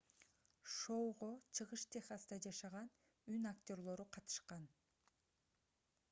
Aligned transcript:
шоуго 0.75 1.27
чыгыш 1.57 1.83
техаста 1.95 2.33
жашаган 2.45 2.87
үн 3.33 3.45
актёрлору 3.51 4.05
катышкан 4.17 4.63